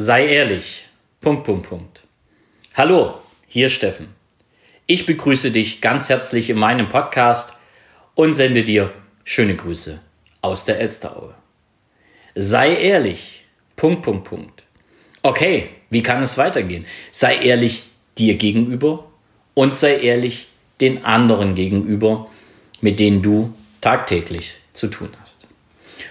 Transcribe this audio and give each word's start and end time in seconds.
Sei 0.00 0.28
ehrlich. 0.28 0.84
Punkt, 1.20 1.42
Punkt, 1.42 1.68
Punkt. 1.68 2.02
Hallo, 2.76 3.14
hier 3.48 3.68
Steffen. 3.68 4.06
Ich 4.86 5.06
begrüße 5.06 5.50
dich 5.50 5.80
ganz 5.80 6.08
herzlich 6.08 6.50
in 6.50 6.56
meinem 6.56 6.88
Podcast 6.88 7.54
und 8.14 8.32
sende 8.32 8.62
dir 8.62 8.92
schöne 9.24 9.56
Grüße 9.56 9.98
aus 10.40 10.64
der 10.64 10.78
Elsteraue. 10.78 11.34
Sei 12.36 12.76
ehrlich. 12.76 13.42
Punkt, 13.74 14.02
Punkt, 14.02 14.22
Punkt. 14.22 14.62
Okay, 15.22 15.70
wie 15.90 16.04
kann 16.04 16.22
es 16.22 16.38
weitergehen? 16.38 16.86
Sei 17.10 17.34
ehrlich 17.34 17.82
dir 18.18 18.36
gegenüber 18.36 19.04
und 19.54 19.74
sei 19.74 19.98
ehrlich 19.98 20.46
den 20.80 21.04
anderen 21.04 21.56
gegenüber, 21.56 22.30
mit 22.80 23.00
denen 23.00 23.20
du 23.20 23.52
tagtäglich 23.80 24.54
zu 24.74 24.86
tun 24.86 25.08
hast. 25.20 25.48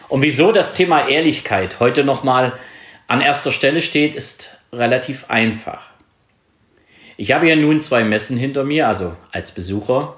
Und 0.09 0.23
wieso 0.23 0.51
das 0.51 0.73
Thema 0.73 1.07
Ehrlichkeit 1.07 1.79
heute 1.79 2.03
nochmal 2.03 2.51
an 3.07 3.21
erster 3.21 3.51
Stelle 3.51 3.81
steht, 3.81 4.15
ist 4.15 4.57
relativ 4.71 5.29
einfach. 5.29 5.91
Ich 7.15 7.31
habe 7.31 7.47
ja 7.47 7.55
nun 7.55 7.81
zwei 7.81 8.03
Messen 8.03 8.37
hinter 8.37 8.63
mir, 8.63 8.87
also 8.87 9.15
als 9.31 9.53
Besucher. 9.53 10.15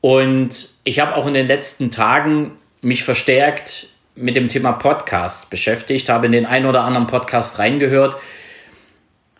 Und 0.00 0.70
ich 0.84 1.00
habe 1.00 1.16
auch 1.16 1.26
in 1.26 1.34
den 1.34 1.46
letzten 1.46 1.90
Tagen 1.90 2.52
mich 2.80 3.04
verstärkt 3.04 3.88
mit 4.14 4.36
dem 4.36 4.48
Thema 4.48 4.72
Podcast 4.72 5.50
beschäftigt, 5.50 6.08
habe 6.08 6.26
in 6.26 6.32
den 6.32 6.46
einen 6.46 6.66
oder 6.66 6.82
anderen 6.82 7.06
Podcast 7.06 7.58
reingehört, 7.58 8.16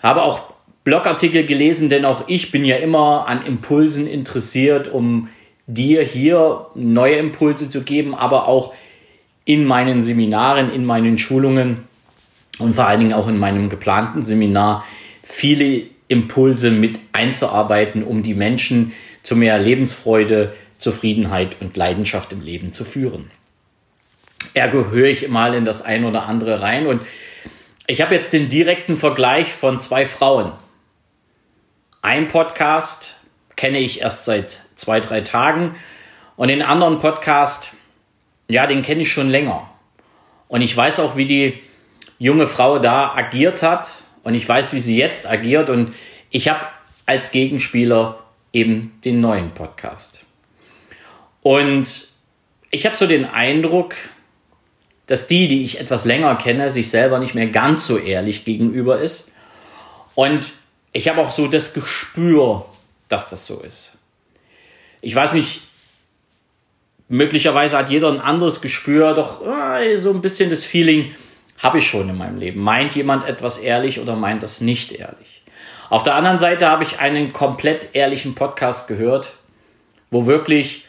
habe 0.03 0.23
auch 0.23 0.53
Blogartikel 0.85 1.45
gelesen, 1.45 1.89
denn 1.89 2.05
auch 2.05 2.25
ich 2.29 2.51
bin 2.51 2.65
ja 2.65 2.77
immer 2.77 3.27
an 3.29 3.45
Impulsen 3.45 4.07
interessiert, 4.07 4.89
um 4.89 5.29
dir 5.67 6.03
hier 6.03 6.67
neue 6.75 7.17
Impulse 7.17 7.69
zu 7.69 7.83
geben, 7.83 8.15
aber 8.15 8.49
auch 8.49 8.73
in 9.45 9.65
meinen 9.65 10.03
Seminaren, 10.03 10.73
in 10.73 10.85
meinen 10.85 11.19
Schulungen 11.19 11.88
und 12.59 12.75
vor 12.75 12.87
allen 12.87 13.01
Dingen 13.01 13.13
auch 13.13 13.29
in 13.29 13.39
meinem 13.39 13.69
geplanten 13.69 14.23
Seminar 14.23 14.85
viele 15.23 15.85
Impulse 16.09 16.71
mit 16.71 16.99
einzuarbeiten, 17.13 18.03
um 18.03 18.23
die 18.23 18.35
Menschen 18.35 18.93
zu 19.23 19.37
mehr 19.37 19.59
Lebensfreude, 19.59 20.55
Zufriedenheit 20.79 21.57
und 21.61 21.77
Leidenschaft 21.77 22.33
im 22.33 22.41
Leben 22.41 22.73
zu 22.73 22.85
führen. 22.85 23.31
Ergo 24.55 24.91
höre 24.91 25.09
ich 25.09 25.29
mal 25.29 25.55
in 25.55 25.65
das 25.65 25.83
ein 25.83 26.05
oder 26.05 26.27
andere 26.27 26.61
rein 26.61 26.87
und 26.87 27.03
ich 27.87 28.01
habe 28.01 28.15
jetzt 28.15 28.33
den 28.33 28.49
direkten 28.49 28.97
Vergleich 28.97 29.53
von 29.53 29.81
zwei 29.81 30.07
Frauen. 30.07 30.53
Ein 32.03 32.29
Podcast 32.29 33.17
kenne 33.57 33.79
ich 33.79 34.03
erst 34.03 34.25
seit 34.25 34.51
zwei, 34.51 35.01
drei 35.01 35.21
Tagen 35.21 35.75
und 36.37 36.49
den 36.49 36.63
anderen 36.63 37.01
Podcast, 37.01 37.71
ja, 38.47 38.67
den 38.67 38.83
kenne 38.83 39.03
ich 39.03 39.13
schon 39.13 39.29
länger. 39.29 39.69
Und 40.47 40.63
ich 40.63 40.75
weiß 40.77 41.01
auch, 41.01 41.17
wie 41.17 41.27
die 41.27 41.61
junge 42.19 42.47
Frau 42.47 42.79
da 42.79 43.15
agiert 43.15 43.63
hat 43.63 44.03
und 44.25 44.35
ich 44.35 44.49
weiß, 44.49 44.75
wie 44.75 44.81
sie 44.81 44.97
jetzt 44.97 45.29
agiert 45.29 45.71
und 45.71 45.93
ich 46.31 46.49
habe 46.49 46.67
als 47.07 47.31
Gegenspieler 47.31 48.23
eben 48.53 48.99
den 49.05 49.21
neuen 49.21 49.51
Podcast. 49.53 50.25
Und 51.43 52.09
ich 52.71 52.85
habe 52.85 52.97
so 52.97 53.07
den 53.07 53.25
Eindruck, 53.25 53.95
dass 55.07 55.27
die, 55.27 55.49
die 55.49 55.65
ich 55.65 55.81
etwas 55.81 56.05
länger 56.05 56.37
kenne, 56.37 56.71
sich 56.71 56.91
selber 56.91 57.19
nicht 57.19 57.35
mehr 57.35 57.47
ganz 57.47 57.87
so 57.87 57.97
ehrlich 57.97 58.45
gegenüber 58.45 59.01
ist. 59.01 59.33
Und 60.15 60.53
ich 60.93 61.09
habe 61.09 61.21
auch 61.21 61.31
so 61.31 61.47
das 61.47 61.73
Gespür, 61.73 62.67
dass 63.09 63.31
das 63.31 63.47
so 63.47 63.61
ist. 63.61 63.97
Ich 65.01 65.15
weiß 65.15 65.33
nicht, 65.33 65.63
möglicherweise 67.09 67.79
hat 67.79 67.89
jeder 67.89 68.13
ein 68.13 68.21
anderes 68.21 68.61
Gespür, 68.61 69.15
doch 69.15 69.47
äh, 69.47 69.97
so 69.97 70.11
ein 70.11 70.21
bisschen 70.21 70.51
das 70.51 70.65
Feeling, 70.65 71.15
habe 71.59 71.79
ich 71.79 71.87
schon 71.87 72.09
in 72.09 72.17
meinem 72.17 72.39
Leben. 72.39 72.61
Meint 72.61 72.95
jemand 72.95 73.25
etwas 73.25 73.59
ehrlich 73.59 74.01
oder 74.01 74.17
meint 74.17 74.43
das 74.43 74.61
nicht 74.61 74.93
ehrlich? 74.93 75.43
Auf 75.91 76.03
der 76.03 76.15
anderen 76.15 76.39
Seite 76.39 76.69
habe 76.69 76.85
ich 76.85 77.01
einen 77.01 77.33
komplett 77.33 77.95
ehrlichen 77.95 78.35
Podcast 78.35 78.89
gehört, 78.89 79.35
wo 80.11 80.27
wirklich, 80.27 80.85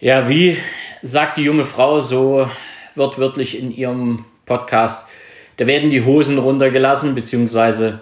ja, 0.00 0.28
wie 0.28 0.56
sagt 1.02 1.38
die 1.38 1.42
junge 1.42 1.64
Frau 1.64 2.00
so 2.00 2.48
wortwörtlich 2.94 3.58
in 3.58 3.74
ihrem 3.74 4.24
Podcast, 4.46 5.08
da 5.56 5.66
werden 5.66 5.90
die 5.90 6.04
Hosen 6.04 6.38
runtergelassen, 6.38 7.14
beziehungsweise 7.14 8.00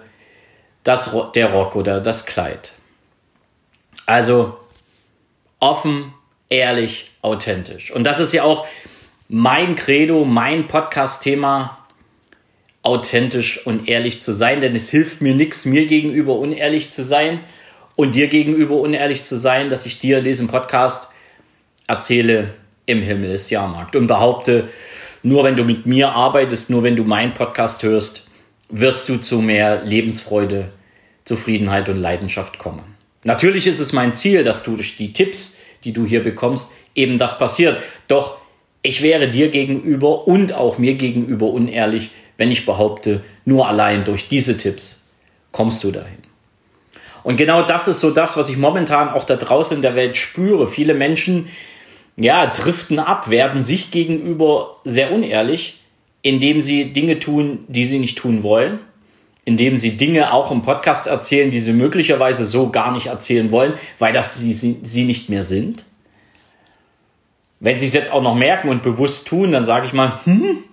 das, 0.83 1.11
der 1.33 1.51
Rock 1.51 1.75
oder 1.75 1.99
das 1.99 2.25
Kleid. 2.25 2.73
Also 4.05 4.57
offen, 5.59 6.13
ehrlich, 6.49 7.11
authentisch. 7.21 7.91
Und 7.91 8.03
das 8.03 8.19
ist 8.19 8.31
ja 8.31 8.43
auch 8.43 8.67
mein 9.29 9.75
Credo, 9.75 10.23
mein 10.23 10.67
Podcast-Thema, 10.67 11.77
authentisch 12.81 13.65
und 13.65 13.89
ehrlich 13.89 14.21
zu 14.21 14.31
sein, 14.31 14.61
denn 14.61 14.73
es 14.73 14.89
hilft 14.89 15.21
mir 15.21 15.35
nichts, 15.35 15.65
mir 15.65 15.85
gegenüber 15.85 16.37
unehrlich 16.37 16.91
zu 16.91 17.03
sein 17.03 17.41
und 17.97 18.15
dir 18.15 18.27
gegenüber 18.27 18.75
unehrlich 18.75 19.23
zu 19.23 19.37
sein, 19.37 19.69
dass 19.69 19.85
ich 19.85 19.99
dir 19.99 20.19
in 20.19 20.23
diesem 20.23 20.47
Podcast 20.47 21.09
erzähle, 21.87 22.53
im 22.85 23.01
Himmel 23.01 23.31
ist 23.31 23.49
Jahrmarkt 23.49 23.97
und 23.97 24.07
behaupte, 24.07 24.69
nur 25.23 25.43
wenn 25.43 25.57
du 25.57 25.65
mit 25.65 25.85
mir 25.85 26.11
arbeitest, 26.11 26.69
nur 26.69 26.83
wenn 26.83 26.95
du 26.95 27.03
meinen 27.03 27.33
Podcast 27.33 27.83
hörst, 27.83 28.29
wirst 28.69 29.09
du 29.09 29.17
zu 29.17 29.41
mehr 29.41 29.83
Lebensfreude, 29.83 30.71
Zufriedenheit 31.25 31.89
und 31.89 31.97
Leidenschaft 31.97 32.59
kommen. 32.59 32.95
Natürlich 33.25 33.67
ist 33.67 33.81
es 33.81 33.91
mein 33.91 34.13
Ziel, 34.13 34.45
dass 34.45 34.63
du 34.63 34.77
durch 34.77 34.95
die 34.95 35.11
Tipps, 35.11 35.57
die 35.83 35.91
du 35.91 36.05
hier 36.05 36.23
bekommst, 36.23 36.71
eben 36.95 37.17
das 37.17 37.37
passiert. 37.37 37.81
Doch 38.07 38.37
ich 38.81 39.01
wäre 39.01 39.29
dir 39.29 39.49
gegenüber 39.49 40.27
und 40.27 40.53
auch 40.53 40.77
mir 40.77 40.95
gegenüber 40.95 41.47
unehrlich, 41.47 42.11
wenn 42.37 42.51
ich 42.51 42.65
behaupte, 42.65 43.23
nur 43.45 43.67
allein 43.67 44.05
durch 44.05 44.27
diese 44.27 44.57
Tipps 44.57 45.07
kommst 45.51 45.83
du 45.83 45.91
dahin. 45.91 46.17
Und 47.23 47.35
genau 47.35 47.63
das 47.63 47.87
ist 47.87 47.99
so 47.99 48.11
das, 48.11 48.37
was 48.37 48.47
ich 48.47 48.57
momentan 48.57 49.09
auch 49.09 49.25
da 49.25 49.35
draußen 49.35 49.75
in 49.75 49.81
der 49.81 49.95
Welt 49.95 50.15
spüre. 50.15 50.67
Viele 50.67 50.93
Menschen, 50.93 51.49
ja, 52.15 52.47
driften 52.47 52.99
ab, 52.99 53.29
werden 53.29 53.61
sich 53.61 53.91
gegenüber 53.91 54.77
sehr 54.85 55.11
unehrlich, 55.11 55.79
indem 56.21 56.61
sie 56.61 56.93
Dinge 56.93 57.19
tun, 57.19 57.65
die 57.67 57.85
sie 57.85 57.99
nicht 57.99 58.17
tun 58.17 58.43
wollen, 58.43 58.79
indem 59.43 59.77
sie 59.77 59.97
Dinge 59.97 60.31
auch 60.31 60.51
im 60.51 60.61
Podcast 60.61 61.07
erzählen, 61.07 61.51
die 61.51 61.59
sie 61.59 61.73
möglicherweise 61.73 62.45
so 62.45 62.69
gar 62.69 62.91
nicht 62.91 63.07
erzählen 63.07 63.51
wollen, 63.51 63.73
weil 63.99 64.13
das 64.13 64.37
sie, 64.37 64.53
sie, 64.53 64.79
sie 64.83 65.03
nicht 65.03 65.29
mehr 65.29 65.43
sind. 65.43 65.85
Wenn 67.59 67.79
sie 67.79 67.87
es 67.87 67.93
jetzt 67.93 68.11
auch 68.11 68.21
noch 68.21 68.35
merken 68.35 68.69
und 68.69 68.83
bewusst 68.83 69.27
tun, 69.27 69.51
dann 69.51 69.65
sage 69.65 69.85
ich 69.85 69.93
mal, 69.93 70.19
hm, 70.25 70.63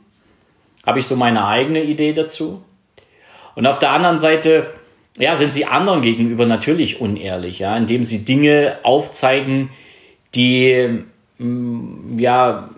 habe 0.86 0.98
ich 0.98 1.06
so 1.06 1.16
meine 1.16 1.46
eigene 1.46 1.82
Idee 1.82 2.12
dazu. 2.12 2.62
Und 3.54 3.66
auf 3.66 3.78
der 3.78 3.90
anderen 3.90 4.18
Seite, 4.18 4.72
ja, 5.16 5.34
sind 5.34 5.52
sie 5.52 5.64
anderen 5.64 6.02
gegenüber 6.02 6.46
natürlich 6.46 7.00
unehrlich, 7.00 7.60
ja, 7.60 7.76
indem 7.76 8.04
sie 8.04 8.24
Dinge 8.24 8.78
aufzeigen, 8.82 9.70
die 10.34 11.04
mm, 11.38 12.18
ja 12.18 12.68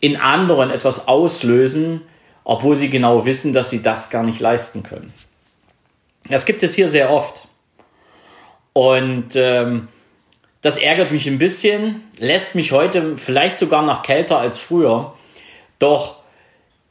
in 0.00 0.16
anderen 0.16 0.70
etwas 0.70 1.08
auslösen, 1.08 2.02
obwohl 2.44 2.76
sie 2.76 2.90
genau 2.90 3.24
wissen, 3.24 3.52
dass 3.52 3.70
sie 3.70 3.82
das 3.82 4.10
gar 4.10 4.22
nicht 4.22 4.40
leisten 4.40 4.82
können. 4.82 5.12
Das 6.28 6.44
gibt 6.44 6.62
es 6.62 6.74
hier 6.74 6.88
sehr 6.88 7.10
oft. 7.10 7.42
Und 8.72 9.36
ähm, 9.36 9.88
das 10.66 10.78
ärgert 10.78 11.12
mich 11.12 11.28
ein 11.28 11.38
bisschen, 11.38 12.02
lässt 12.18 12.56
mich 12.56 12.72
heute 12.72 13.16
vielleicht 13.18 13.56
sogar 13.56 13.86
noch 13.86 14.02
kälter 14.02 14.40
als 14.40 14.58
früher. 14.58 15.14
Doch 15.78 16.16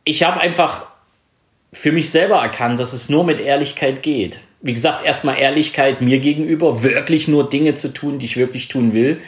ich 0.06 0.24
habe 0.24 0.40
einfach 0.40 0.88
für 1.74 1.92
mich 1.92 2.10
selber 2.10 2.38
erkannt, 2.38 2.80
dass 2.80 2.94
es 2.94 3.10
nur 3.10 3.26
mit 3.26 3.42
Ehrlichkeit 3.42 4.02
geht. 4.02 4.40
Wie 4.62 4.72
gesagt, 4.72 5.06
erstmal 5.06 5.38
Ehrlichkeit 5.38 6.00
mir 6.00 6.20
gegenüber, 6.20 6.84
wirklich 6.84 7.28
nur 7.28 7.50
Dinge 7.50 7.76
zu 7.76 7.94
tun, 7.94 8.18
die 8.18 8.28
ich 8.28 8.38
wirklich 8.38 8.70
tun 8.70 8.94
will. 8.94 9.20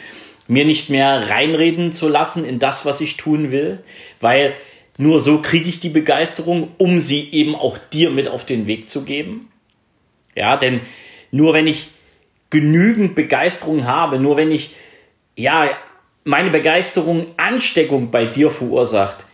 Mir 0.46 0.64
nicht 0.64 0.88
mehr 0.88 1.28
reinreden 1.28 1.92
zu 1.92 2.08
lassen 2.08 2.46
in 2.46 2.58
das, 2.58 2.86
was 2.86 3.02
ich 3.02 3.18
tun 3.18 3.50
will, 3.52 3.80
weil 4.22 4.54
nur 4.96 5.18
so 5.18 5.42
kriege 5.42 5.68
ich 5.68 5.78
die 5.78 5.90
Begeisterung, 5.90 6.68
um 6.78 7.00
sie 7.00 7.28
eben 7.32 7.54
auch 7.54 7.76
dir 7.76 8.08
mit 8.08 8.28
auf 8.28 8.46
den 8.46 8.66
Weg 8.66 8.88
zu 8.88 9.04
geben. 9.04 9.50
Ja, 10.34 10.56
denn 10.56 10.80
nur 11.30 11.52
wenn 11.52 11.66
ich 11.66 11.88
genügend 12.50 13.14
Begeisterung 13.14 13.86
habe, 13.86 14.18
nur 14.18 14.36
wenn 14.36 14.50
ich, 14.50 14.74
ja, 15.36 15.70
meine 16.24 16.50
Begeisterung 16.50 17.26
Ansteckung 17.36 18.10
bei 18.10 18.26
dir 18.26 18.50
verursacht, 18.50 19.24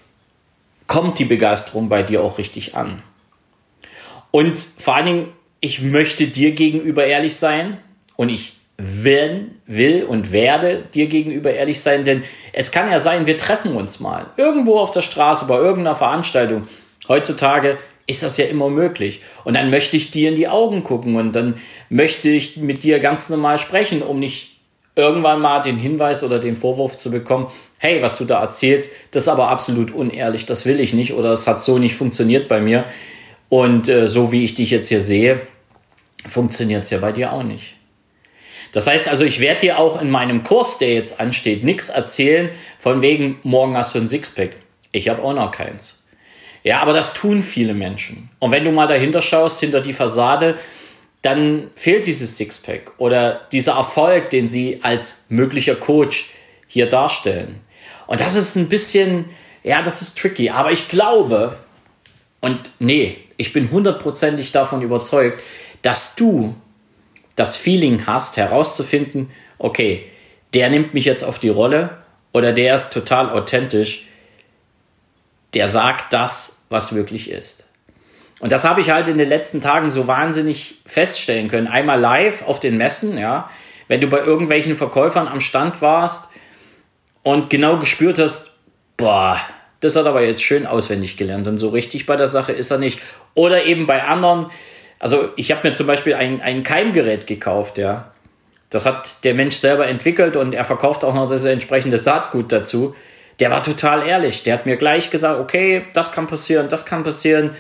kommt 0.87 1.19
die 1.19 1.25
Begeisterung 1.25 1.89
bei 1.89 2.03
dir 2.03 2.23
auch 2.23 2.39
richtig 2.39 2.77
an. 2.77 3.03
Und 4.31 4.59
vor 4.59 4.97
allen 4.97 5.07
Dingen, 5.07 5.29
ich 5.61 5.81
möchte 5.81 6.27
dir 6.27 6.53
gegenüber 6.53 7.07
ehrlich 7.07 7.37
sein 7.37 7.79
und 8.17 8.29
ich 8.29 8.57
will, 8.77 9.53
will 9.67 10.05
und 10.05 10.33
werde 10.33 10.85
dir 10.93 11.07
gegenüber 11.07 11.53
ehrlich 11.53 11.81
sein, 11.81 12.05
denn 12.05 12.25
es 12.53 12.73
kann 12.73 12.91
ja 12.91 12.99
sein, 12.99 13.27
wir 13.27 13.39
treffen 13.39 13.75
uns 13.75 14.01
mal 14.01 14.27
irgendwo 14.37 14.79
auf 14.79 14.91
der 14.91 15.03
Straße 15.03 15.47
bei 15.47 15.57
irgendeiner 15.57 15.97
Veranstaltung. 15.97 16.67
Heutzutage 17.09 17.79
ist 18.07 18.23
das 18.23 18.37
ja 18.37 18.47
immer 18.47 18.69
möglich. 18.69 19.23
Und 19.45 19.55
dann 19.55 19.71
möchte 19.71 19.97
ich 19.97 20.11
dir 20.11 20.29
in 20.29 20.37
die 20.37 20.49
Augen 20.49 20.85
gucken 20.85 21.17
und 21.17 21.33
dann 21.33 21.55
möchte 21.89 22.29
ich 22.29 22.57
mit 22.57 22.83
dir 22.83 22.99
ganz 22.99 23.31
normal 23.31 23.59
sprechen, 23.59 24.03
um 24.03 24.19
nicht 24.19 24.59
irgendwann 24.97 25.41
mal 25.41 25.61
den 25.61 25.77
Hinweis 25.77 26.23
oder 26.23 26.39
den 26.39 26.57
Vorwurf 26.57 26.97
zu 26.97 27.11
bekommen, 27.11 27.49
hey, 27.79 28.01
was 28.03 28.17
du 28.17 28.25
da 28.25 28.41
erzählst, 28.41 28.93
das 29.11 29.25
ist 29.25 29.29
aber 29.29 29.49
absolut 29.49 29.91
unehrlich, 29.91 30.47
das 30.47 30.67
will 30.67 30.81
ich 30.81 30.95
nicht 30.95 31.15
oder 31.15 31.33
es 31.33 31.47
hat 31.47 31.63
so 31.63 31.79
nicht 31.79 31.97
funktioniert 31.97 32.49
bei 32.49 32.61
mir. 32.61 32.85
Und 33.49 33.89
äh, 33.89 34.09
so 34.09 34.33
wie 34.33 34.45
ich 34.45 34.55
dich 34.55 34.71
jetzt 34.71 34.89
hier 34.89 35.01
sehe, 35.01 35.41
funktioniert 36.27 36.85
es 36.85 36.91
ja 36.91 36.99
bei 36.99 37.13
dir 37.13 37.33
auch 37.33 37.43
nicht. 37.43 37.75
Das 38.73 38.87
heißt 38.87 39.09
also, 39.09 39.25
ich 39.25 39.39
werde 39.39 39.61
dir 39.61 39.79
auch 39.79 40.01
in 40.01 40.11
meinem 40.11 40.43
Kurs, 40.43 40.79
der 40.79 40.95
jetzt 40.95 41.21
ansteht, 41.21 41.63
nichts 41.63 41.91
erzählen, 41.91 42.51
von 42.79 43.03
wegen, 43.03 43.39
morgen 43.45 43.77
hast 43.77 43.95
du 43.95 44.01
ein 44.01 44.09
Sixpack. 44.09 44.51
Ich 44.91 45.09
habe 45.09 45.23
auch 45.23 45.35
noch 45.35 45.53
keins. 45.53 46.04
Ja, 46.65 46.81
aber 46.81 46.95
das 46.95 47.13
tun 47.15 47.43
viele 47.43 47.75
Menschen. 47.75 48.31
Und 48.41 48.51
wenn 48.51 48.65
du 48.65 48.73
mal 48.73 48.87
dahinter 48.87 49.23
schaust, 49.23 49.61
hinter 49.61 49.83
die 49.83 49.93
Fassade, 49.93 50.59
dann 51.21 51.71
fehlt 51.77 52.07
dieses 52.07 52.37
Sixpack 52.37 52.93
oder 52.99 53.43
dieser 53.53 53.75
Erfolg, 53.75 54.31
den 54.31 54.49
sie 54.49 54.81
als 54.83 55.27
möglicher 55.29 55.77
Coach 55.77 56.31
hier 56.67 56.89
darstellen. 56.89 57.61
Und 58.07 58.21
das 58.21 58.35
ist 58.35 58.57
ein 58.57 58.69
bisschen, 58.69 59.27
ja, 59.63 59.83
das 59.83 60.03
ist 60.03 60.19
tricky. 60.19 60.51
Aber 60.51 60.73
ich 60.73 60.89
glaube, 60.89 61.57
und 62.41 62.71
nee, 62.79 63.19
ich 63.37 63.53
bin 63.53 63.71
hundertprozentig 63.71 64.51
davon 64.53 64.83
überzeugt, 64.83 65.39
dass 65.83 66.17
du 66.17 66.55
das 67.37 67.57
Feeling 67.57 68.07
hast, 68.07 68.37
herauszufinden, 68.39 69.31
okay, 69.59 70.05
der 70.55 70.71
nimmt 70.71 70.95
mich 70.95 71.05
jetzt 71.05 71.25
auf 71.25 71.39
die 71.39 71.49
Rolle 71.49 71.99
oder 72.33 72.53
der 72.53 72.75
ist 72.75 72.91
total 72.93 73.31
authentisch, 73.31 74.07
der 75.55 75.69
sagt 75.69 76.13
das, 76.13 76.59
was 76.69 76.95
wirklich 76.95 77.31
ist. 77.31 77.67
Und 78.41 78.53
das 78.53 78.65
habe 78.65 78.81
ich 78.81 78.91
halt 78.91 79.09
in 79.09 79.19
den 79.19 79.29
letzten 79.29 79.61
Tagen 79.61 79.91
so 79.91 80.07
wahnsinnig 80.07 80.81
feststellen 80.87 81.49
können. 81.49 81.67
Einmal 81.67 82.01
live 82.01 82.47
auf 82.47 82.61
den 82.61 82.77
Messen, 82.77 83.17
ja, 83.17 83.49
wenn 83.89 84.01
du 84.01 84.09
bei 84.09 84.19
irgendwelchen 84.19 84.77
Verkäufern 84.77 85.29
am 85.29 85.41
Stand 85.41 85.81
warst 85.83 86.29
und 87.23 87.49
genau 87.51 87.79
gespürt 87.79 88.19
hast, 88.19 88.53
boah, 88.97 89.41
das 89.81 89.97
hat 89.97 90.07
aber 90.07 90.23
jetzt 90.23 90.43
schön 90.43 90.67
auswendig 90.67 91.17
gelernt 91.17 91.47
und 91.47 91.59
so 91.59 91.69
richtig 91.69 92.07
bei 92.07 92.17
der 92.17 92.27
Sache 92.27 92.53
ist 92.53 92.71
er 92.71 92.79
nicht. 92.79 93.01
Oder 93.35 93.67
eben 93.67 93.87
bei 93.87 94.03
anderen, 94.03 94.47
also 94.99 95.29
ich 95.37 95.51
habe 95.51 95.69
mir 95.69 95.75
zum 95.75 95.87
Beispiel 95.87 96.15
ein, 96.15 96.41
ein 96.41 96.63
Keimgerät 96.63 97.27
gekauft, 97.27 97.79
ja. 97.79 98.11
Das 98.71 98.87
hat 98.87 99.25
der 99.25 99.35
Mensch 99.35 99.57
selber 99.57 99.87
entwickelt 99.87 100.37
und 100.37 100.53
er 100.53 100.65
verkauft 100.65 101.05
auch 101.05 101.15
noch 101.15 101.29
das 101.29 101.45
entsprechende 101.45 101.99
Saatgut 101.99 102.51
dazu. 102.51 102.97
Der 103.41 103.51
war 103.51 103.63
total 103.63 104.07
ehrlich. 104.07 104.43
Der 104.43 104.55
hat 104.55 104.67
mir 104.67 104.77
gleich 104.77 105.11
gesagt, 105.11 105.41
okay, 105.41 105.85
das 105.95 106.13
kann 106.13 106.27
passieren, 106.27 106.69
das 106.69 106.87
kann 106.87 107.03
passieren. 107.03 107.51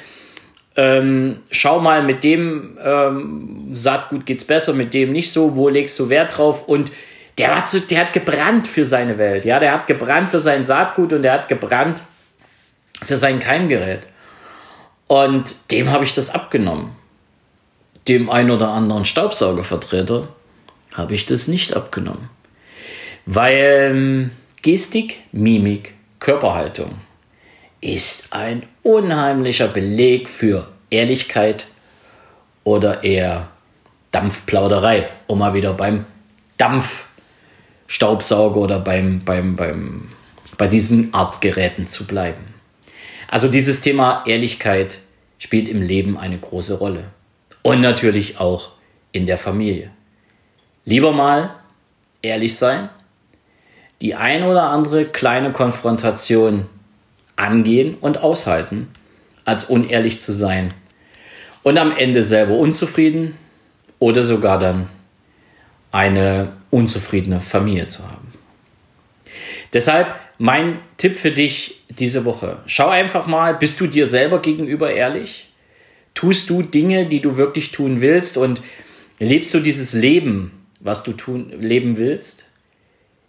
Ähm, 0.77 1.41
schau 1.51 1.81
mal, 1.81 2.03
mit 2.03 2.25
dem 2.25 2.79
ähm, 2.83 3.69
Saatgut 3.73 4.29
es 4.29 4.45
besser, 4.45 4.73
mit 4.73 4.93
dem 4.95 5.13
nicht 5.13 5.33
so. 5.33 5.57
Wo 5.57 5.69
legst 5.69 5.99
du 5.99 6.09
Wert 6.09 6.37
drauf? 6.37 6.67
Und 6.67 6.91
der 7.39 7.57
hat, 7.57 7.69
so, 7.69 7.81
der 7.81 8.01
hat 8.01 8.13
gebrannt 8.13 8.67
für 8.67 8.85
seine 8.85 9.19
Welt. 9.19 9.45
Ja, 9.45 9.59
der 9.59 9.73
hat 9.73 9.87
gebrannt 9.87 10.31
für 10.31 10.41
sein 10.41 10.65
Saatgut 10.65 11.13
und 11.13 11.23
der 11.23 11.33
hat 11.33 11.49
gebrannt 11.49 12.03
für 13.03 13.17
sein 13.17 13.41
Keimgerät. 13.41 14.01
Und 15.07 15.71
dem 15.71 15.91
habe 15.91 16.05
ich 16.05 16.13
das 16.13 16.35
abgenommen 16.35 16.97
dem 18.09 18.31
ein 18.31 18.51
oder 18.51 18.71
anderen 18.71 19.05
Staubsaugervertreter 19.05 20.29
habe 20.93 21.15
ich 21.15 21.27
das 21.27 21.49
nicht 21.49 21.75
abgenommen. 21.75 22.29
Weil 23.27 23.91
ähm, 23.91 24.31
Gestik, 24.65 25.19
Mimik, 25.31 25.93
Körperhaltung 26.21 26.93
ist 27.83 28.33
ein 28.33 28.63
unheimlicher 28.83 29.69
Beleg 29.69 30.27
für 30.27 30.69
Ehrlichkeit 30.89 31.67
oder 32.65 33.05
eher 33.05 33.51
Dampfplauderei, 34.11 35.07
um 35.27 35.41
mal 35.41 35.53
wieder 35.53 35.75
beim 35.75 36.07
Dampfstaubsauger 36.57 38.57
oder 38.57 38.79
beim, 38.79 39.23
beim, 39.23 39.55
beim, 39.55 40.09
bei 40.57 40.67
diesen 40.67 41.13
Artgeräten 41.13 41.87
zu 41.87 42.07
bleiben. 42.07 42.55
Also 43.29 43.49
dieses 43.49 43.83
Thema 43.83 44.25
Ehrlichkeit 44.27 45.01
spielt 45.37 45.69
im 45.69 45.83
Leben 45.83 46.17
eine 46.17 46.39
große 46.39 46.79
Rolle 46.79 47.11
und 47.61 47.83
natürlich 47.83 48.41
auch 48.41 48.71
in 49.13 49.27
der 49.27 49.37
Familie. 49.37 49.91
Lieber 50.87 51.13
mal 51.13 51.55
ehrlich 52.23 52.57
sein, 52.57 52.89
die 54.01 54.15
ein 54.15 54.43
oder 54.43 54.65
andere 54.65 55.07
kleine 55.07 55.53
Konfrontation 55.53 56.67
angehen 57.37 57.97
und 58.01 58.19
aushalten, 58.19 58.89
als 59.45 59.65
unehrlich 59.65 60.21
zu 60.21 60.33
sein 60.33 60.73
und 61.63 61.79
am 61.79 61.97
Ende 61.97 62.23
selber 62.23 62.55
unzufrieden 62.55 63.37
oder 63.99 64.23
sogar 64.23 64.59
dann 64.59 64.89
eine 65.91 66.53
unzufriedene 66.71 67.41
Familie 67.41 67.89
zu 67.89 68.09
haben. 68.11 68.33
Deshalb 69.73 70.15
mein 70.39 70.79
Tipp 70.97 71.19
für 71.19 71.31
dich 71.31 71.83
diese 71.89 72.25
Woche. 72.25 72.59
Schau 72.67 72.89
einfach 72.89 73.27
mal, 73.27 73.55
bist 73.55 73.81
du 73.81 73.87
dir 73.87 74.07
selber 74.07 74.41
gegenüber 74.43 74.93
ehrlich? 74.93 75.49
Tust 76.15 76.51
du 76.51 76.63
Dinge, 76.63 77.07
die 77.07 77.21
du 77.21 77.37
wirklich 77.37 77.73
tun 77.73 78.01
willst 78.01 78.37
und 78.37 78.61
lebst 79.19 79.53
du 79.55 79.61
dieses 79.61 79.95
Leben, 79.95 80.67
was 80.81 81.03
du 81.03 81.13
tun, 81.13 81.53
leben 81.59 81.97
willst? 81.97 82.51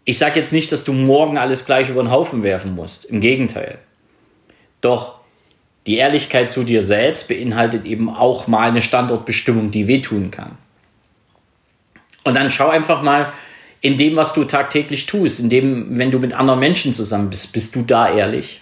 Ich 0.05 0.19
sage 0.19 0.39
jetzt 0.39 0.53
nicht, 0.53 0.71
dass 0.71 0.83
du 0.83 0.93
morgen 0.93 1.37
alles 1.37 1.65
gleich 1.65 1.89
über 1.89 2.03
den 2.03 2.11
Haufen 2.11 2.43
werfen 2.43 2.75
musst. 2.75 3.05
Im 3.05 3.21
Gegenteil. 3.21 3.79
Doch 4.81 5.15
die 5.87 5.97
Ehrlichkeit 5.97 6.51
zu 6.51 6.63
dir 6.63 6.83
selbst 6.83 7.27
beinhaltet 7.27 7.85
eben 7.85 8.09
auch 8.09 8.47
mal 8.47 8.69
eine 8.69 8.81
Standortbestimmung, 8.81 9.71
die 9.71 9.87
wehtun 9.87 10.31
kann. 10.31 10.57
Und 12.23 12.35
dann 12.35 12.51
schau 12.51 12.69
einfach 12.69 13.01
mal 13.01 13.33
in 13.81 13.97
dem, 13.97 14.15
was 14.15 14.33
du 14.33 14.45
tagtäglich 14.45 15.05
tust, 15.05 15.39
in 15.39 15.49
dem, 15.49 15.97
wenn 15.97 16.09
du 16.09 16.17
mit 16.17 16.33
anderen 16.33 16.59
Menschen 16.59 16.93
zusammen 16.93 17.29
bist, 17.29 17.53
bist 17.53 17.75
du 17.75 17.83
da 17.83 18.11
ehrlich? 18.11 18.61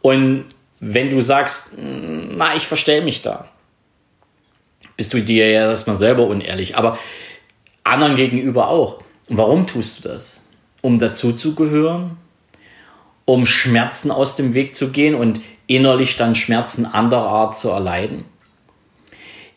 Und 0.00 0.46
wenn 0.80 1.10
du 1.10 1.20
sagst, 1.20 1.72
na, 1.76 2.56
ich 2.56 2.66
verstell 2.66 3.02
mich 3.02 3.20
da, 3.20 3.48
bist 4.96 5.12
du 5.12 5.20
dir 5.20 5.50
ja 5.50 5.68
erstmal 5.68 5.96
selber 5.96 6.26
unehrlich, 6.26 6.76
aber 6.76 6.98
anderen 7.84 8.16
gegenüber 8.16 8.68
auch. 8.68 9.02
Und 9.30 9.36
warum 9.36 9.66
tust 9.66 10.04
du 10.04 10.08
das? 10.08 10.44
Um 10.82 10.98
dazu 10.98 11.32
zu 11.32 11.54
gehören? 11.54 12.16
Um 13.24 13.46
Schmerzen 13.46 14.10
aus 14.10 14.34
dem 14.34 14.54
Weg 14.54 14.74
zu 14.74 14.90
gehen 14.90 15.14
und 15.14 15.40
innerlich 15.68 16.16
dann 16.16 16.34
Schmerzen 16.34 16.84
anderer 16.84 17.28
Art 17.28 17.56
zu 17.56 17.70
erleiden? 17.70 18.24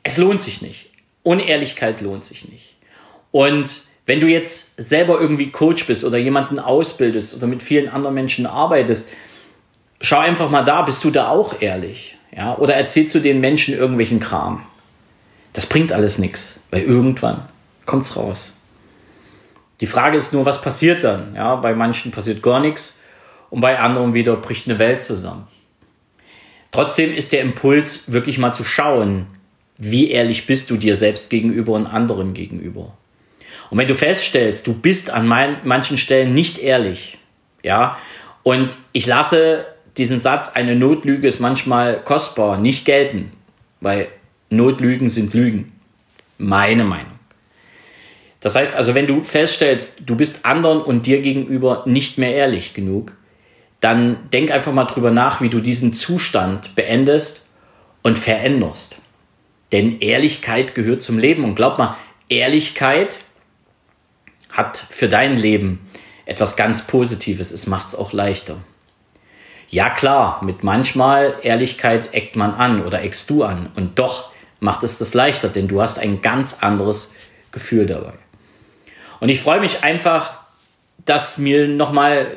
Es 0.03 0.17
lohnt 0.17 0.43
sich 0.43 0.61
nicht. 0.61 0.91
Unehrlichkeit 1.23 2.01
lohnt 2.01 2.23
sich 2.23 2.47
nicht. 2.47 2.75
Und 3.31 3.85
wenn 4.05 4.19
du 4.19 4.27
jetzt 4.27 4.75
selber 4.77 5.19
irgendwie 5.19 5.49
Coach 5.49 5.87
bist 5.87 6.03
oder 6.03 6.19
jemanden 6.19 6.59
ausbildest 6.59 7.33
oder 7.33 7.47
mit 7.47 7.63
vielen 7.63 7.89
anderen 7.89 8.13
Menschen 8.13 8.45
arbeitest, 8.45 9.09
schau 10.01 10.19
einfach 10.19 10.51
mal 10.51 10.63
da, 10.63 10.83
bist 10.83 11.03
du 11.03 11.09
da 11.09 11.29
auch 11.29 11.61
ehrlich? 11.61 12.15
Ja? 12.35 12.57
Oder 12.57 12.75
erzählst 12.75 13.15
du 13.15 13.19
den 13.19 13.39
Menschen 13.39 13.75
irgendwelchen 13.75 14.19
Kram? 14.19 14.61
Das 15.53 15.65
bringt 15.65 15.91
alles 15.91 16.19
nichts, 16.19 16.61
weil 16.69 16.83
irgendwann 16.83 17.47
kommt 17.87 18.05
es 18.05 18.15
raus. 18.15 18.59
Die 19.79 19.87
Frage 19.87 20.17
ist 20.17 20.33
nur, 20.33 20.45
was 20.45 20.61
passiert 20.61 21.03
dann? 21.03 21.35
Ja, 21.35 21.55
bei 21.55 21.73
manchen 21.73 22.11
passiert 22.11 22.41
gar 22.41 22.59
nichts 22.59 23.01
und 23.49 23.61
bei 23.61 23.79
anderen 23.79 24.13
wieder 24.13 24.35
bricht 24.35 24.67
eine 24.67 24.79
Welt 24.79 25.01
zusammen. 25.01 25.47
Trotzdem 26.71 27.13
ist 27.13 27.33
der 27.33 27.41
Impuls, 27.41 28.11
wirklich 28.11 28.37
mal 28.37 28.53
zu 28.53 28.63
schauen, 28.63 29.27
wie 29.77 30.09
ehrlich 30.09 30.45
bist 30.45 30.69
du 30.69 30.77
dir 30.77 30.95
selbst 30.95 31.29
gegenüber 31.29 31.73
und 31.73 31.85
anderen 31.85 32.33
gegenüber. 32.33 32.97
Und 33.69 33.77
wenn 33.77 33.87
du 33.87 33.95
feststellst, 33.95 34.67
du 34.67 34.73
bist 34.73 35.09
an 35.09 35.27
manchen 35.27 35.97
Stellen 35.97 36.33
nicht 36.33 36.59
ehrlich, 36.59 37.17
ja, 37.63 37.97
und 38.43 38.77
ich 38.91 39.05
lasse 39.05 39.65
diesen 39.97 40.19
Satz, 40.19 40.49
eine 40.49 40.75
Notlüge 40.75 41.27
ist 41.27 41.39
manchmal 41.39 42.03
kostbar, 42.03 42.57
nicht 42.57 42.85
gelten, 42.85 43.31
weil 43.81 44.07
Notlügen 44.49 45.09
sind 45.09 45.33
Lügen. 45.33 45.71
Meine 46.37 46.83
Meinung. 46.83 47.12
Das 48.43 48.55
heißt 48.55 48.75
also, 48.75 48.93
wenn 48.93 49.07
du 49.07 49.21
feststellst, 49.21 50.01
du 50.05 50.17
bist 50.17 50.45
anderen 50.45 50.81
und 50.81 51.05
dir 51.05 51.21
gegenüber 51.21 51.83
nicht 51.85 52.17
mehr 52.17 52.35
ehrlich 52.35 52.73
genug, 52.73 53.15
dann 53.79 54.29
denk 54.33 54.51
einfach 54.51 54.73
mal 54.73 54.83
drüber 54.83 55.11
nach, 55.11 55.39
wie 55.39 55.47
du 55.47 55.61
diesen 55.61 55.93
Zustand 55.93 56.75
beendest 56.75 57.47
und 58.01 58.19
veränderst. 58.19 58.97
Denn 59.71 60.01
Ehrlichkeit 60.01 60.75
gehört 60.75 61.01
zum 61.01 61.19
Leben 61.19 61.45
und 61.45 61.55
glaub 61.55 61.77
mal, 61.77 61.95
Ehrlichkeit 62.27 63.19
hat 64.51 64.77
für 64.77 65.07
dein 65.07 65.37
Leben 65.37 65.89
etwas 66.25 66.57
ganz 66.57 66.85
Positives. 66.85 67.53
Es 67.53 67.65
macht 67.65 67.87
es 67.87 67.95
auch 67.95 68.11
leichter. 68.11 68.57
Ja 69.69 69.89
klar, 69.89 70.43
mit 70.43 70.65
manchmal 70.65 71.37
Ehrlichkeit 71.43 72.13
eckt 72.13 72.35
man 72.35 72.53
an 72.53 72.83
oder 72.83 73.03
eckst 73.03 73.29
du 73.29 73.45
an 73.45 73.69
und 73.77 73.99
doch 73.99 74.33
macht 74.59 74.83
es 74.83 74.97
das 74.97 75.13
leichter, 75.13 75.47
denn 75.47 75.69
du 75.69 75.81
hast 75.81 75.97
ein 75.97 76.21
ganz 76.21 76.57
anderes 76.59 77.13
Gefühl 77.53 77.85
dabei. 77.85 78.13
Und 79.23 79.29
ich 79.29 79.39
freue 79.39 79.61
mich 79.61 79.85
einfach, 79.85 80.41
dass 81.05 81.37
mir 81.37 81.65
nochmal 81.65 82.27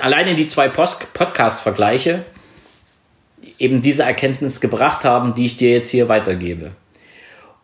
alleine 0.00 0.34
die 0.34 0.46
zwei 0.46 0.70
Podcast-Vergleiche 0.70 2.24
eben 3.58 3.82
diese 3.82 4.04
Erkenntnis 4.04 4.62
gebracht 4.62 5.04
haben, 5.04 5.34
die 5.34 5.44
ich 5.44 5.58
dir 5.58 5.72
jetzt 5.72 5.90
hier 5.90 6.08
weitergebe. 6.08 6.70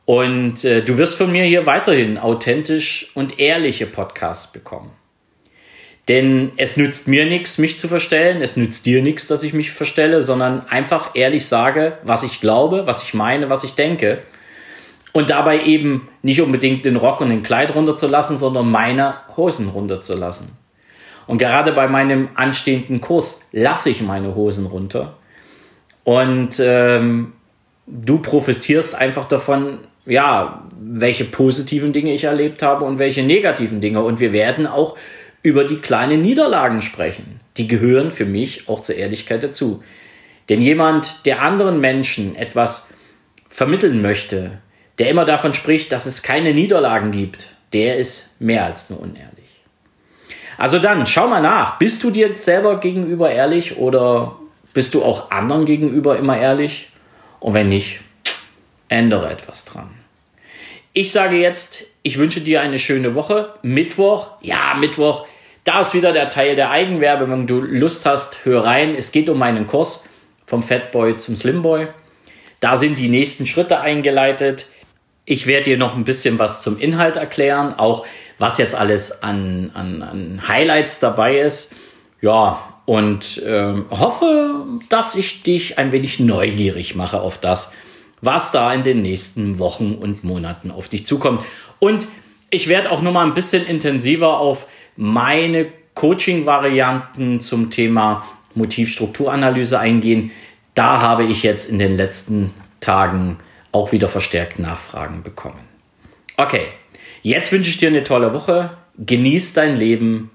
Und 0.04 0.66
äh, 0.66 0.82
du 0.82 0.98
wirst 0.98 1.16
von 1.16 1.32
mir 1.32 1.44
hier 1.44 1.64
weiterhin 1.64 2.18
authentisch 2.18 3.10
und 3.14 3.40
ehrliche 3.40 3.86
Podcasts 3.86 4.52
bekommen. 4.52 4.90
Denn 6.08 6.52
es 6.58 6.76
nützt 6.76 7.08
mir 7.08 7.24
nichts, 7.24 7.56
mich 7.56 7.78
zu 7.78 7.88
verstellen. 7.88 8.42
Es 8.42 8.58
nützt 8.58 8.84
dir 8.84 9.00
nichts, 9.00 9.26
dass 9.28 9.44
ich 9.44 9.54
mich 9.54 9.70
verstelle, 9.70 10.20
sondern 10.20 10.68
einfach 10.68 11.12
ehrlich 11.14 11.46
sage, 11.46 11.96
was 12.02 12.22
ich 12.22 12.42
glaube, 12.42 12.86
was 12.86 13.02
ich 13.02 13.14
meine, 13.14 13.48
was 13.48 13.64
ich 13.64 13.76
denke. 13.76 14.20
Und 15.16 15.30
dabei 15.30 15.62
eben 15.62 16.08
nicht 16.20 16.42
unbedingt 16.42 16.84
den 16.84 16.96
Rock 16.96 17.22
und 17.22 17.30
den 17.30 17.42
Kleid 17.42 17.74
runterzulassen, 17.74 18.36
sondern 18.36 18.70
meine 18.70 19.14
Hosen 19.34 19.70
runterzulassen. 19.70 20.50
Und 21.26 21.38
gerade 21.38 21.72
bei 21.72 21.88
meinem 21.88 22.28
anstehenden 22.34 23.00
Kurs 23.00 23.48
lasse 23.50 23.88
ich 23.88 24.02
meine 24.02 24.34
Hosen 24.34 24.66
runter. 24.66 25.16
Und 26.04 26.60
ähm, 26.62 27.32
du 27.86 28.18
profitierst 28.18 28.94
einfach 28.94 29.26
davon, 29.26 29.78
ja, 30.04 30.66
welche 30.78 31.24
positiven 31.24 31.94
Dinge 31.94 32.12
ich 32.12 32.24
erlebt 32.24 32.62
habe 32.62 32.84
und 32.84 32.98
welche 32.98 33.22
negativen 33.22 33.80
Dinge. 33.80 34.02
Und 34.02 34.20
wir 34.20 34.34
werden 34.34 34.66
auch 34.66 34.98
über 35.40 35.64
die 35.64 35.78
kleinen 35.78 36.20
Niederlagen 36.20 36.82
sprechen. 36.82 37.40
Die 37.56 37.66
gehören 37.66 38.10
für 38.10 38.26
mich 38.26 38.68
auch 38.68 38.82
zur 38.82 38.96
Ehrlichkeit 38.96 39.42
dazu. 39.42 39.82
Denn 40.50 40.60
jemand, 40.60 41.24
der 41.24 41.40
anderen 41.40 41.80
Menschen 41.80 42.36
etwas 42.36 42.90
vermitteln 43.48 44.02
möchte, 44.02 44.58
der 44.98 45.10
immer 45.10 45.24
davon 45.24 45.54
spricht, 45.54 45.92
dass 45.92 46.06
es 46.06 46.22
keine 46.22 46.54
Niederlagen 46.54 47.10
gibt, 47.10 47.50
der 47.72 47.96
ist 47.96 48.40
mehr 48.40 48.64
als 48.64 48.90
nur 48.90 49.00
unehrlich. 49.00 49.32
Also 50.58 50.78
dann, 50.78 51.06
schau 51.06 51.28
mal 51.28 51.42
nach. 51.42 51.78
Bist 51.78 52.02
du 52.02 52.10
dir 52.10 52.36
selber 52.36 52.80
gegenüber 52.80 53.30
ehrlich 53.30 53.76
oder 53.76 54.36
bist 54.72 54.94
du 54.94 55.02
auch 55.02 55.30
anderen 55.30 55.66
gegenüber 55.66 56.16
immer 56.18 56.38
ehrlich? 56.38 56.88
Und 57.40 57.54
wenn 57.54 57.68
nicht, 57.68 58.00
ändere 58.88 59.30
etwas 59.30 59.64
dran. 59.66 59.90
Ich 60.92 61.12
sage 61.12 61.36
jetzt, 61.36 61.84
ich 62.02 62.16
wünsche 62.16 62.40
dir 62.40 62.62
eine 62.62 62.78
schöne 62.78 63.14
Woche. 63.14 63.52
Mittwoch, 63.62 64.30
ja, 64.40 64.74
Mittwoch 64.78 65.26
da 65.66 65.80
ist 65.80 65.94
wieder 65.94 66.12
der 66.12 66.30
Teil 66.30 66.54
der 66.54 66.70
Eigenwerbe. 66.70 67.28
Wenn 67.28 67.48
du 67.48 67.58
Lust 67.58 68.06
hast, 68.06 68.44
hör 68.44 68.64
rein. 68.64 68.94
Es 68.94 69.10
geht 69.10 69.28
um 69.28 69.36
meinen 69.36 69.66
Kurs 69.66 70.08
vom 70.46 70.62
Fatboy 70.62 71.16
zum 71.16 71.34
Slimboy. 71.34 71.88
Da 72.60 72.76
sind 72.76 73.00
die 73.00 73.08
nächsten 73.08 73.46
Schritte 73.48 73.80
eingeleitet. 73.80 74.68
Ich 75.28 75.48
werde 75.48 75.64
dir 75.64 75.76
noch 75.76 75.96
ein 75.96 76.04
bisschen 76.04 76.38
was 76.38 76.62
zum 76.62 76.78
Inhalt 76.78 77.16
erklären, 77.16 77.74
auch 77.76 78.06
was 78.38 78.58
jetzt 78.58 78.76
alles 78.76 79.24
an, 79.24 79.72
an, 79.74 80.02
an 80.02 80.42
Highlights 80.46 81.00
dabei 81.00 81.40
ist. 81.40 81.74
Ja, 82.20 82.62
und 82.84 83.42
äh, 83.42 83.74
hoffe, 83.90 84.64
dass 84.88 85.16
ich 85.16 85.42
dich 85.42 85.78
ein 85.78 85.90
wenig 85.90 86.20
neugierig 86.20 86.94
mache 86.94 87.20
auf 87.20 87.38
das, 87.38 87.74
was 88.20 88.52
da 88.52 88.72
in 88.72 88.84
den 88.84 89.02
nächsten 89.02 89.58
Wochen 89.58 89.96
und 89.96 90.22
Monaten 90.22 90.70
auf 90.70 90.88
dich 90.88 91.04
zukommt. 91.04 91.42
Und 91.80 92.06
ich 92.50 92.68
werde 92.68 92.92
auch 92.92 93.02
noch 93.02 93.12
mal 93.12 93.26
ein 93.26 93.34
bisschen 93.34 93.66
intensiver 93.66 94.38
auf 94.38 94.68
meine 94.96 95.66
Coaching-Varianten 95.94 97.40
zum 97.40 97.70
Thema 97.70 98.24
Motivstrukturanalyse 98.54 99.80
eingehen. 99.80 100.30
Da 100.74 101.00
habe 101.00 101.24
ich 101.24 101.42
jetzt 101.42 101.68
in 101.68 101.80
den 101.80 101.96
letzten 101.96 102.54
Tagen 102.80 103.38
auch 103.76 103.92
wieder 103.92 104.08
verstärkt 104.08 104.58
Nachfragen 104.58 105.22
bekommen. 105.22 105.60
Okay, 106.38 106.68
jetzt 107.22 107.52
wünsche 107.52 107.68
ich 107.68 107.76
dir 107.76 107.88
eine 107.88 108.04
tolle 108.04 108.32
Woche. 108.32 108.78
Genieß 108.98 109.52
dein 109.52 109.76
Leben 109.76 110.30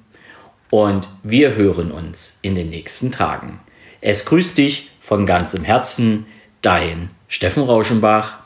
und 0.70 1.10
wir 1.24 1.56
hören 1.56 1.92
uns 1.92 2.38
in 2.44 2.54
den 2.54 2.70
nächsten 2.70 3.12
Tagen. 3.12 3.60
Es 4.00 4.26
grüßt 4.26 4.60
dich 4.60 4.92
von 5.00 5.26
ganzem 5.26 5.64
Herzen, 5.64 6.28
dein 6.62 7.10
Steffen 7.28 7.64
Rauschenbach 7.64 8.41